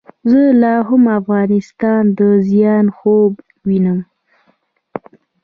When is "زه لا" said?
0.29-0.75